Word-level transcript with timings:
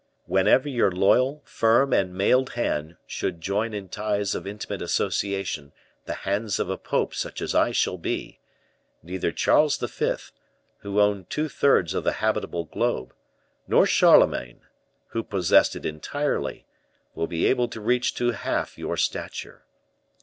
Whenever 0.25 0.67
your 0.67 0.89
loyal, 0.91 1.43
firm, 1.45 1.93
and 1.93 2.11
mailed 2.11 2.53
hand 2.53 2.97
should 3.05 3.39
joined 3.39 3.75
in 3.75 3.87
ties 3.87 4.33
of 4.33 4.47
intimate 4.47 4.81
association 4.81 5.73
the 6.05 6.15
hand 6.25 6.51
of 6.59 6.71
a 6.71 6.77
pope 6.79 7.13
such 7.13 7.39
as 7.39 7.53
I 7.53 7.71
shall 7.71 7.99
be, 7.99 8.39
neither 9.03 9.31
Charles 9.31 9.77
V., 9.77 10.15
who 10.79 10.99
owned 10.99 11.29
two 11.29 11.47
thirds 11.47 11.93
of 11.93 12.03
the 12.03 12.13
habitable 12.13 12.63
globe, 12.65 13.13
nor 13.67 13.85
Charlemagne, 13.85 14.61
who 15.09 15.21
possessed 15.21 15.75
it 15.75 15.85
entirely, 15.85 16.65
will 17.13 17.27
be 17.27 17.45
able 17.45 17.67
to 17.67 17.79
reach 17.79 18.15
to 18.15 18.31
half 18.31 18.79
your 18.79 18.97
stature. 18.97 19.61